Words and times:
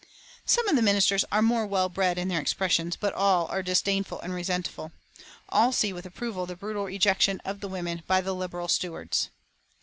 Some 0.47 0.67
of 0.67 0.75
the 0.75 0.81
ministers 0.81 1.25
are 1.31 1.43
more 1.43 1.67
well 1.67 1.87
bred 1.87 2.17
in 2.17 2.27
their 2.27 2.41
expressions, 2.41 2.95
but 2.95 3.13
all 3.13 3.45
are 3.49 3.61
disdainful 3.61 4.19
and 4.21 4.33
resentful. 4.33 4.91
All 5.49 5.71
see 5.71 5.93
with 5.93 6.07
approval 6.07 6.47
the 6.47 6.55
brutal 6.55 6.87
ejection 6.87 7.39
of 7.45 7.59
the 7.59 7.67
women 7.67 8.01
by 8.07 8.19
the 8.21 8.33
Liberal 8.33 8.67
stewards. 8.67 9.29